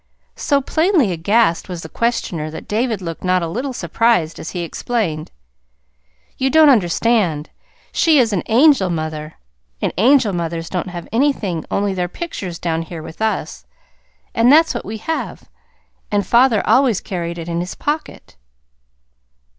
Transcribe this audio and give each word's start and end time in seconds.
So 0.35 0.61
plainly 0.61 1.11
aghast 1.11 1.69
was 1.69 1.83
the 1.83 1.87
questioner 1.87 2.49
that 2.49 2.67
David 2.67 3.03
looked 3.03 3.23
not 3.23 3.43
a 3.43 3.47
little 3.47 3.71
surprised 3.71 4.39
as 4.39 4.49
he 4.49 4.61
explained. 4.61 5.29
"You 6.39 6.49
don't 6.49 6.71
understand. 6.71 7.51
She 7.91 8.17
is 8.17 8.33
an 8.33 8.41
angel 8.47 8.89
mother, 8.89 9.35
and 9.79 9.93
angel 9.99 10.33
mothers 10.33 10.71
don't 10.71 10.87
have 10.89 11.07
anything 11.11 11.65
only 11.69 11.93
their 11.93 12.07
pictures 12.07 12.57
down 12.57 12.81
here 12.81 13.03
with 13.03 13.21
us. 13.21 13.67
And 14.33 14.51
that's 14.51 14.73
what 14.73 14.85
we 14.85 14.97
have, 14.97 15.43
and 16.09 16.25
father 16.25 16.65
always 16.67 16.99
carried 16.99 17.37
it 17.37 17.47
in 17.47 17.59
his 17.59 17.75
pocket." 17.75 18.37